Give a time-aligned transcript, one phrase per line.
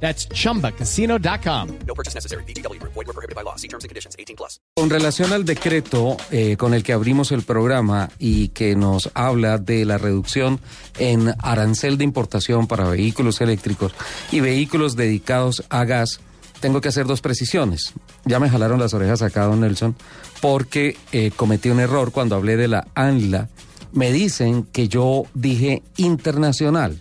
[0.00, 1.68] That's chumbacasino.com.
[1.86, 2.44] No purchase necessary.
[2.44, 2.80] BGW.
[2.82, 3.56] Void were prohibited by law.
[3.56, 4.14] See terms and conditions.
[4.18, 4.60] 18 plus.
[4.74, 9.58] Con relación al decreto eh, con el que abrimos el programa y que nos habla
[9.58, 10.60] de la reducción
[10.98, 13.92] en arancel de importación para vehículos eléctricos
[14.30, 16.20] y vehículos dedicados a gas,
[16.60, 17.94] tengo que hacer dos precisiones.
[18.24, 19.96] Ya me jalaron las orejas acá, don Nelson,
[20.40, 23.48] porque eh, cometí un error cuando hablé de la ANLA.
[23.92, 27.00] Me dicen que yo dije internacional.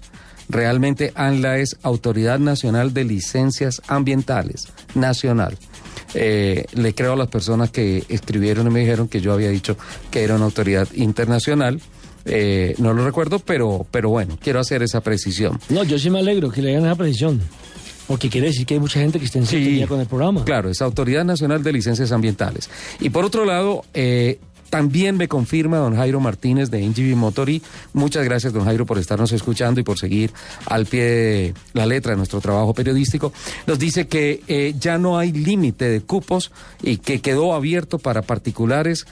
[0.49, 5.57] Realmente ANLA es Autoridad Nacional de Licencias Ambientales, nacional.
[6.13, 9.77] Eh, le creo a las personas que escribieron y me dijeron que yo había dicho
[10.11, 11.81] que era una autoridad internacional.
[12.25, 15.59] Eh, no lo recuerdo, pero, pero bueno, quiero hacer esa precisión.
[15.69, 17.41] No, yo sí me alegro que le hagan esa precisión.
[18.07, 20.45] Porque quiere decir que hay mucha gente que está en sintonía con el programa.
[20.45, 22.69] Claro, es Autoridad Nacional de Licencias Ambientales.
[22.99, 27.61] Y por otro lado, eh, también me confirma don Jairo Martínez de NGV Motori.
[27.93, 30.31] Muchas gracias, don Jairo, por estarnos escuchando y por seguir
[30.65, 33.31] al pie de la letra de nuestro trabajo periodístico.
[33.67, 38.21] Nos dice que eh, ya no hay límite de cupos y que quedó abierto para
[38.21, 39.05] particulares,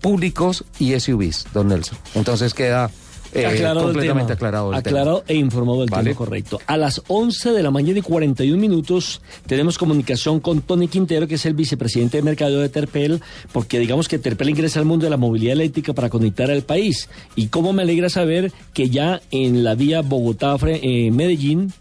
[0.00, 1.98] públicos y SUVs, don Nelson.
[2.14, 2.90] Entonces queda
[3.34, 4.34] eh, Aclarado el completamente tema.
[4.34, 6.04] aclarado el Aclarado e informado del Vale.
[6.04, 6.60] tema correcto.
[6.66, 11.36] A las 11 de la mañana y 41 minutos tenemos comunicación con Tony Quintero, que
[11.36, 13.20] es el vicepresidente de mercadeo de Terpel,
[13.52, 17.08] porque digamos que Terpel ingresa al mundo de la movilidad eléctrica para conectar al país.
[17.36, 21.72] Y cómo me alegra saber que ya en la vía Bogotá-Medellín,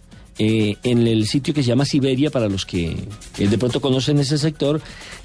[0.43, 2.97] eh, en el sitio que se llama Siberia, para los que
[3.37, 4.81] eh, de pronto conocen ese sector,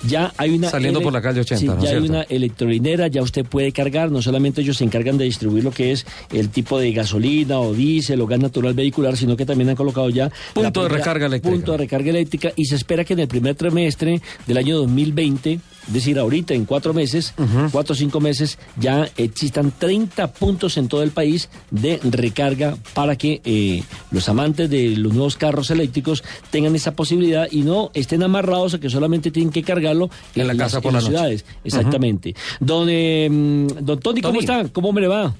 [0.06, 0.68] ya hay una...
[0.68, 2.12] Saliendo por la calle 80, Sí, ¿no es ya hay cierto?
[2.12, 5.92] una electrolinera, ya usted puede cargar, no solamente ellos se encargan de distribuir lo que
[5.92, 9.76] es el tipo de gasolina o diésel o gas natural vehicular, sino que también han
[9.76, 10.30] colocado ya...
[10.52, 11.56] Punto de recarga eléctrica.
[11.56, 15.60] Punto de recarga eléctrica y se espera que en el primer trimestre del año 2020,
[15.86, 17.34] es decir, ahorita en cuatro meses,
[17.72, 23.16] cuatro o cinco meses, ya existan 30 puntos en todo el país de recarga para
[23.16, 28.22] que eh, los amantes de los nuevos carros eléctricos tengan esa posibilidad y no estén
[28.22, 31.18] amarrados a que solamente tienen que cargarlo En la las- casa por las la noche.
[31.18, 31.44] ciudades.
[31.64, 32.34] Exactamente.
[32.60, 34.40] Don, eh, mm, don Tony, ¿cómo Tony.
[34.40, 34.68] está?
[34.72, 35.34] ¿Cómo me le va?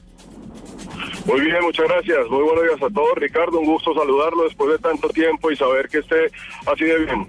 [1.27, 2.29] Muy bien, muchas gracias.
[2.31, 3.17] Muy buenos días a todos.
[3.17, 6.31] Ricardo, un gusto saludarlo después de tanto tiempo y saber que esté
[6.67, 7.27] así de bien.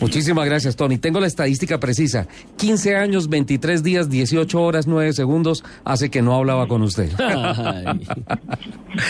[0.00, 0.98] Muchísimas gracias, Tony.
[0.98, 2.26] Tengo la estadística precisa.
[2.58, 7.10] 15 años, 23 días, 18 horas, 9 segundos hace que no hablaba con usted.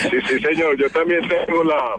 [0.09, 0.77] Sí, sí, señor.
[0.77, 1.95] Yo también tengo la,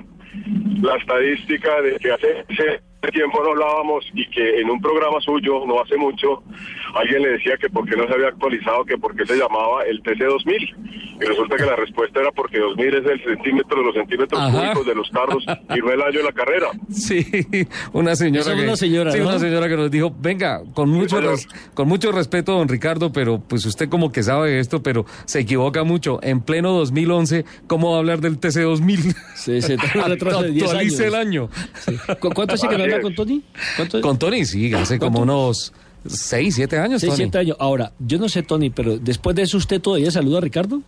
[0.80, 2.80] la estadística de que hace ese
[3.12, 6.44] tiempo no hablábamos y que en un programa suyo, no hace mucho,
[6.94, 9.82] alguien le decía que por qué no se había actualizado, que por qué se llamaba
[9.84, 11.11] el TC2000.
[11.22, 14.50] Y resulta que la respuesta era porque 2000 es el centímetro de los centímetros Ajá.
[14.72, 15.44] cúbicos de los carros
[15.74, 16.68] y no el año de la carrera.
[16.90, 17.26] Sí,
[17.92, 19.28] una señora Esa es que una señora, sí, ¿no?
[19.28, 23.40] una señora que nos dijo, venga, con mucho res- con mucho respeto, don Ricardo, pero
[23.40, 26.18] pues usted como que sabe esto, pero se equivoca mucho.
[26.22, 29.14] En pleno 2011, ¿cómo va a hablar del TC 2000?
[29.34, 30.72] Se, se trae un retraso de 10 años.
[30.72, 31.48] Actualice el año.
[32.20, 33.42] ¿Cu- ¿Cuánto hace que no habla con Tony?
[33.76, 34.00] ¿Cuánto?
[34.00, 35.32] Con Tony, sí, hace como ¿Cuánto?
[35.34, 35.72] unos
[36.06, 37.24] 6, 7 años, 6, Tony.
[37.24, 37.56] 7 años.
[37.60, 40.82] Ahora, yo no sé, Tony, pero después de eso, ¿usted todavía saluda a Ricardo?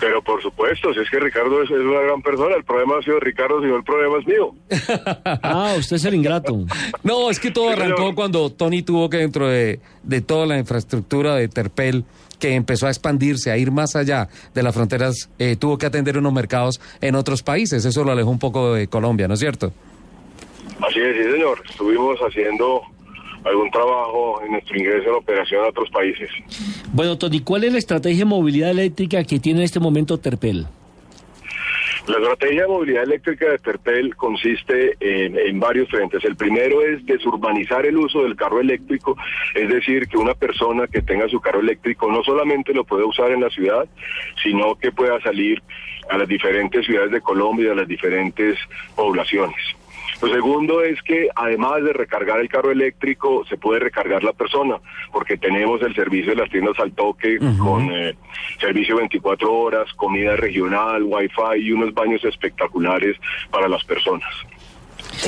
[0.00, 3.02] Pero por supuesto, si es que Ricardo es, es una gran persona, el problema ha
[3.02, 4.54] sido de Ricardo, sino el problema es mío.
[5.44, 6.66] Ah, usted es el ingrato.
[7.04, 11.36] No, es que todo arrancó cuando Tony tuvo que dentro de, de toda la infraestructura
[11.36, 12.04] de Terpel
[12.40, 16.18] que empezó a expandirse, a ir más allá de las fronteras, eh, tuvo que atender
[16.18, 17.84] unos mercados en otros países.
[17.84, 19.72] Eso lo alejó un poco de Colombia, ¿no es cierto?
[20.80, 21.62] Así es, sí, señor.
[21.70, 22.82] Estuvimos haciendo
[23.44, 26.30] algún trabajo en nuestro ingreso en operación a otros países.
[26.92, 30.66] Bueno, Tony, ¿cuál es la estrategia de movilidad eléctrica que tiene en este momento Terpel?
[32.08, 36.24] La estrategia de movilidad eléctrica de Terpel consiste en, en varios frentes.
[36.24, 39.16] El primero es desurbanizar el uso del carro eléctrico,
[39.54, 43.30] es decir, que una persona que tenga su carro eléctrico no solamente lo puede usar
[43.30, 43.86] en la ciudad,
[44.42, 45.62] sino que pueda salir
[46.10, 48.58] a las diferentes ciudades de Colombia y a las diferentes
[48.96, 49.56] poblaciones.
[50.22, 54.78] Lo segundo es que además de recargar el carro eléctrico, se puede recargar la persona,
[55.12, 58.14] porque tenemos el servicio de las tiendas al toque con eh,
[58.60, 63.16] servicio 24 horas, comida regional, wifi y unos baños espectaculares
[63.50, 64.30] para las personas.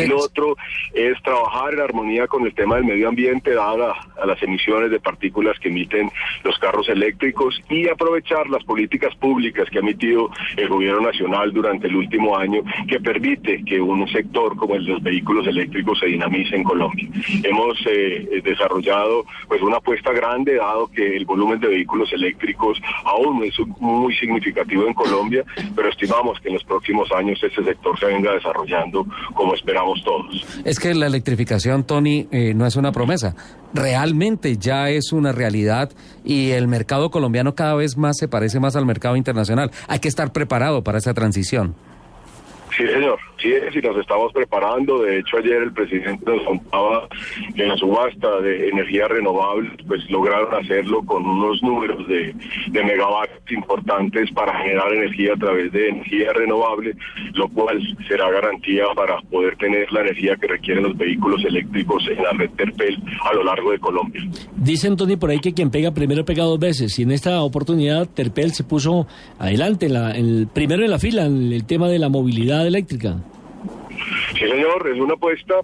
[0.08, 0.56] Lo otro
[0.92, 4.98] es trabajar en armonía con el tema del medio ambiente, dada a las emisiones de
[4.98, 6.10] partículas que emiten
[6.42, 11.86] los carros eléctricos y aprovechar las políticas públicas que ha emitido el gobierno nacional durante
[11.86, 16.06] el último año que permite que un sector como el de los vehículos eléctricos se
[16.06, 17.08] dinamice en Colombia.
[17.42, 23.44] Hemos eh, desarrollado pues una apuesta grande dado que el volumen de vehículos eléctricos aún
[23.44, 25.44] es muy significativo en Colombia,
[25.74, 30.46] pero estimamos que en los próximos años ese sector se venga desarrollando como esperamos todos.
[30.64, 33.34] Es que la electrificación, Tony, eh, no es una promesa,
[33.72, 35.90] realmente ya es una realidad
[36.24, 39.70] y el mercado colombiano cada vez más se parece más al mercado internacional.
[39.88, 41.74] Hay que estar preparado para esa transición.
[42.76, 43.18] Sí, señor.
[43.44, 45.02] Sí, sí, nos estamos preparando.
[45.02, 47.06] De hecho, ayer el presidente nos contaba
[47.54, 52.34] que en la subasta de energía renovable, pues lograron hacerlo con unos números de,
[52.68, 56.96] de megawatts importantes para generar energía a través de energía renovable,
[57.34, 62.22] lo cual será garantía para poder tener la energía que requieren los vehículos eléctricos en
[62.22, 62.98] la red Terpel
[63.30, 64.22] a lo largo de Colombia.
[64.56, 66.98] Dicen, Tony, por ahí que quien pega primero pega dos veces.
[66.98, 69.06] Y en esta oportunidad, Terpel se puso
[69.38, 73.18] adelante, la, el primero en la fila, en el tema de la movilidad eléctrica.
[74.32, 75.60] Sí, señor, es una apuesta.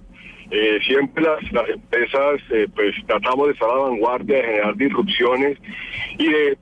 [0.50, 4.76] Eh, siempre las, las empresas eh, pues tratamos de estar a la vanguardia, de generar
[4.76, 5.58] disrupciones
[6.18, 6.58] y de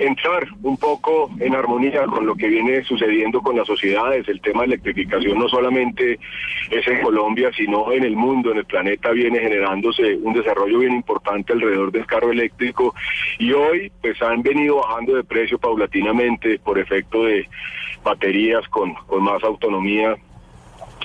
[0.00, 4.26] entrar un poco en armonía con lo que viene sucediendo con las sociedades.
[4.28, 6.18] El tema de electrificación no solamente
[6.70, 10.94] es en Colombia, sino en el mundo, en el planeta viene generándose un desarrollo bien
[10.94, 12.94] importante alrededor del carro eléctrico
[13.38, 17.46] y hoy pues han venido bajando de precio paulatinamente por efecto de
[18.02, 20.16] baterías con, con más autonomía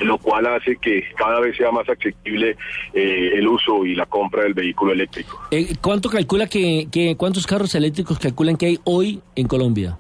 [0.03, 2.57] lo cual hace que cada vez sea más accesible
[2.93, 5.39] eh, el uso y la compra del vehículo eléctrico.
[5.51, 9.97] Eh, ¿Cuánto calcula que, que, cuántos carros eléctricos calculan que hay hoy en Colombia?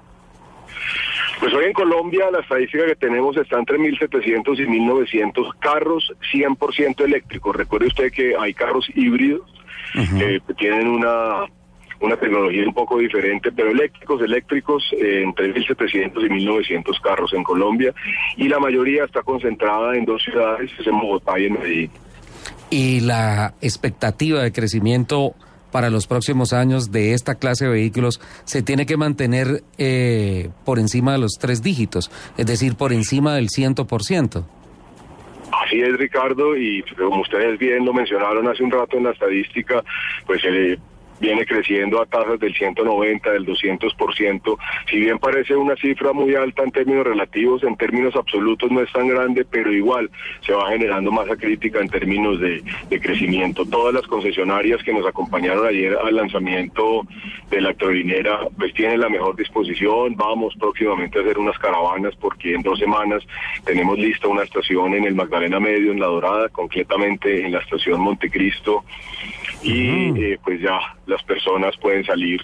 [1.39, 7.03] Pues hoy en Colombia la estadística que tenemos está entre 1.700 y 1.900 carros 100%
[7.03, 7.55] eléctricos.
[7.55, 9.41] Recuerde usted que hay carros híbridos
[10.17, 11.45] que tienen una
[11.99, 17.43] una tecnología un poco diferente, pero eléctricos, eléctricos, eh, entre 1.700 y 1.900 carros en
[17.43, 17.93] Colombia,
[18.37, 21.91] y la mayoría está concentrada en dos ciudades, es en Bogotá y en Medellín.
[22.69, 25.35] Y la expectativa de crecimiento
[25.71, 30.79] para los próximos años de esta clase de vehículos se tiene que mantener eh, por
[30.79, 34.45] encima de los tres dígitos, es decir, por encima del 100%.
[35.51, 39.83] Así es, Ricardo, y como ustedes bien lo mencionaron hace un rato en la estadística,
[40.25, 40.79] pues el
[41.19, 44.57] viene creciendo a tasas del 190, del 200%.
[44.89, 48.91] Si bien parece una cifra muy alta en términos relativos, en términos absolutos no es
[48.91, 50.09] tan grande, pero igual
[50.45, 52.63] se va generando masa crítica en términos de,
[53.01, 53.65] crecimiento.
[53.65, 57.05] Todas las concesionarias que nos acompañaron ayer al lanzamiento
[57.49, 60.15] de la electrolinera, pues tienen la mejor disposición.
[60.15, 63.23] Vamos próximamente a hacer unas caravanas porque en dos semanas
[63.65, 67.99] tenemos lista una estación en el Magdalena Medio, en La Dorada, concretamente en la estación
[67.99, 68.83] Montecristo
[69.65, 72.39] y eh, pues ya las personas pueden salir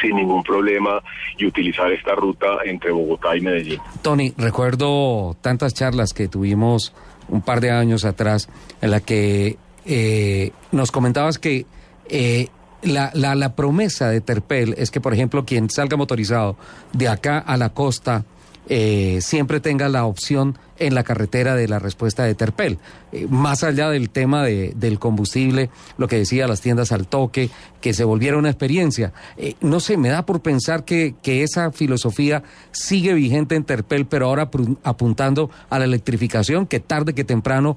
[0.00, 1.02] sin ningún problema
[1.36, 3.80] y utilizar esta ruta entre Bogotá y Medellín.
[4.02, 6.94] Tony, recuerdo tantas charlas que tuvimos
[7.28, 8.48] un par de años atrás
[8.80, 11.66] en la que eh, nos comentabas que
[12.08, 12.48] eh,
[12.82, 16.56] la, la, la promesa de Terpel es que, por ejemplo, quien salga motorizado
[16.92, 18.24] de acá a la costa
[18.72, 22.78] eh, siempre tenga la opción en la carretera de la respuesta de Terpel.
[23.10, 27.50] Eh, más allá del tema de, del combustible, lo que decía las tiendas al toque,
[27.80, 29.12] que se volviera una experiencia.
[29.36, 34.06] Eh, no sé, me da por pensar que, que esa filosofía sigue vigente en Terpel,
[34.06, 34.48] pero ahora
[34.84, 37.76] apuntando a la electrificación, que tarde que temprano,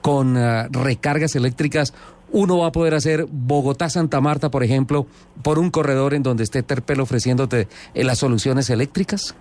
[0.00, 1.92] con uh, recargas eléctricas,
[2.32, 5.06] uno va a poder hacer Bogotá-Santa Marta, por ejemplo,
[5.42, 9.34] por un corredor en donde esté Terpel ofreciéndote las soluciones eléctricas?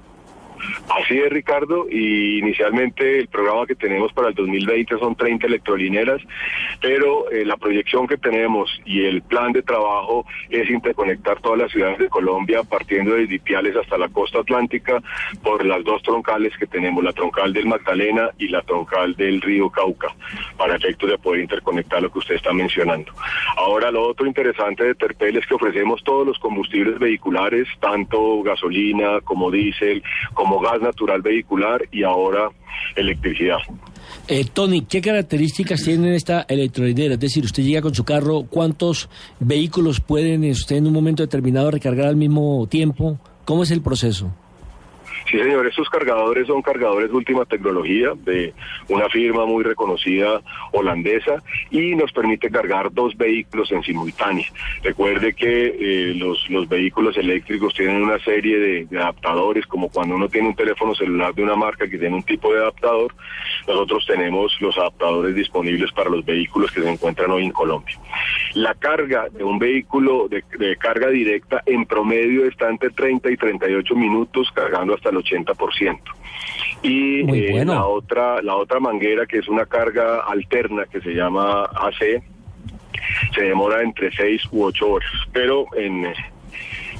[0.89, 6.21] Así es, Ricardo, y inicialmente el programa que tenemos para el 2020 son 30 electrolineras,
[6.81, 11.71] pero eh, la proyección que tenemos y el plan de trabajo es interconectar todas las
[11.71, 15.01] ciudades de Colombia, partiendo de Dipiales hasta la costa atlántica,
[15.43, 19.69] por las dos troncales que tenemos, la troncal del Magdalena y la troncal del río
[19.69, 20.13] Cauca,
[20.57, 23.11] para efectos de poder interconectar lo que usted está mencionando.
[23.57, 29.21] Ahora, lo otro interesante de Terpel es que ofrecemos todos los combustibles vehiculares, tanto gasolina
[29.21, 32.49] como diésel, como gas natural vehicular y ahora
[32.95, 33.57] electricidad.
[34.27, 37.15] Eh, Tony, ¿qué características tiene esta electrolinera?
[37.15, 41.71] Es decir, usted llega con su carro, ¿cuántos vehículos pueden usted en un momento determinado
[41.71, 43.19] recargar al mismo tiempo?
[43.45, 44.31] ¿Cómo es el proceso?
[45.29, 48.51] Sí, señor, estos cargadores son cargadores de última tecnología de
[48.87, 54.45] una firma muy reconocida holandesa y nos permite cargar dos vehículos en simultáneo.
[54.81, 60.29] Recuerde que eh, los, los vehículos eléctricos tienen una serie de, adaptadores, como cuando uno
[60.29, 63.13] tiene un teléfono celular de una marca que tiene un tipo de adaptador,
[63.67, 67.99] nosotros tenemos los adaptadores disponibles para los vehículos que se encuentran hoy en Colombia.
[68.55, 73.37] La carga de un vehículo de, de carga directa en promedio está entre 30 y
[73.37, 75.99] 38 minutos, cargando hasta el 80%.
[76.81, 81.63] Y eh, la otra la otra manguera que es una carga alterna que se llama
[81.63, 82.23] AC
[83.33, 86.13] se demora entre 6 u 8 horas, pero en eh,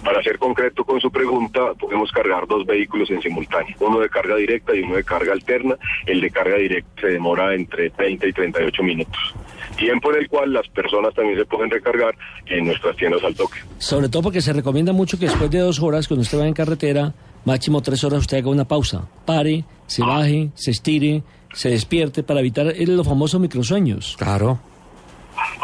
[0.03, 4.35] para ser concreto con su pregunta, podemos cargar dos vehículos en simultáneo, uno de carga
[4.35, 5.75] directa y uno de carga alterna.
[6.05, 9.35] El de carga directa se demora entre 30 y 38 minutos,
[9.77, 13.59] tiempo en el cual las personas también se pueden recargar en nuestras tiendas al toque.
[13.77, 16.53] Sobre todo porque se recomienda mucho que después de dos horas, cuando usted va en
[16.53, 17.13] carretera,
[17.49, 19.07] máximo tres horas, usted haga una pausa.
[19.25, 24.15] Pare, se baje, se estire, se despierte para evitar eh, los famosos microsueños.
[24.17, 24.59] Claro.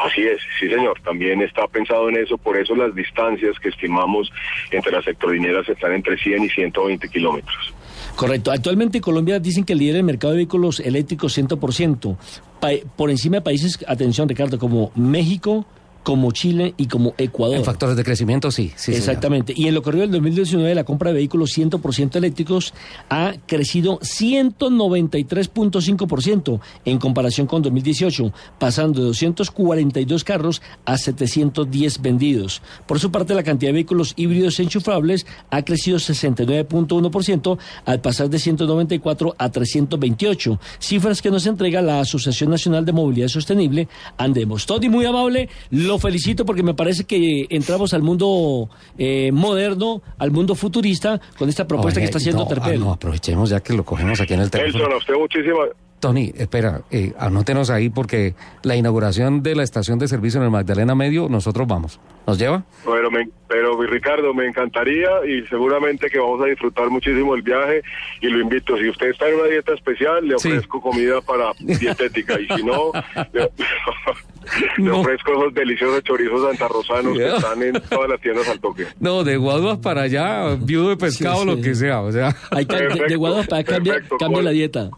[0.06, 4.30] Así es, sí señor, también está pensado en eso, por eso las distancias que estimamos
[4.72, 7.74] entre las sectorineras están entre 100 y 120 kilómetros.
[8.16, 8.52] Correcto.
[8.52, 12.18] Actualmente en Colombia dicen que lidera el mercado de vehículos eléctricos 100%,
[12.62, 15.66] pa- por encima de países, atención Ricardo, como México,
[16.06, 17.58] como Chile y como Ecuador.
[17.58, 18.72] En factores de crecimiento, sí.
[18.76, 19.00] sí señor.
[19.00, 19.56] Exactamente.
[19.58, 22.76] Y en lo corrido del 2019, la compra de vehículos 100% eléctricos
[23.10, 32.62] ha crecido 193.5% en comparación con 2018, pasando de 242 carros a 710 vendidos.
[32.86, 38.38] Por su parte, la cantidad de vehículos híbridos enchufables ha crecido 69.1% al pasar de
[38.38, 43.88] 194 a 328, cifras que nos entrega la Asociación Nacional de Movilidad Sostenible,
[44.20, 44.68] Andemos.
[44.68, 50.32] Tony, muy amable, lo felicito porque me parece que entramos al mundo eh, moderno, al
[50.32, 52.76] mundo futurista, con esta propuesta Oye, que está haciendo no, Terpel.
[52.82, 54.84] ah, no, aprovechemos ya que lo cogemos aquí en el teléfono.
[54.84, 59.98] Nelson, a usted muchísimas Tony, espera, eh, anótenos ahí porque la inauguración de la estación
[59.98, 62.00] de servicio en el Magdalena Medio, nosotros vamos.
[62.28, 62.64] ¿Nos lleva?
[62.86, 67.82] Pero, me- pero Ricardo, me encantaría y seguramente que vamos a disfrutar muchísimo el viaje
[68.22, 68.78] y lo invito.
[68.78, 70.50] Si usted está en una dieta especial, le Sí.
[70.50, 72.92] ofrezco comida para dietética y si no,
[73.34, 73.50] le,
[74.78, 75.00] le No.
[75.02, 78.86] ofrezco esos deliciosos chorizos santarrosanos que están en todas las tiendas al toque.
[79.00, 82.36] No, de Guaduas para allá, viudo de pescado, Sí, lo que sea, o sea.
[82.52, 84.90] Hay que, de, Guaduas para perfecto, cambia la dieta.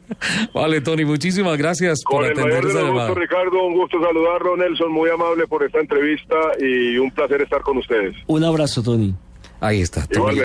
[0.54, 3.14] Vale, Tony, muchísimas gracias por Con el atender esa llamada.
[3.14, 7.76] Ricardo, un gusto saludarlo, Nelson, muy amable por esta entrevista y un placer estar con
[7.78, 8.14] ustedes.
[8.26, 9.14] Un abrazo, Tony.
[9.60, 10.16] Ahí está, Tony.
[10.16, 10.44] Igualmente.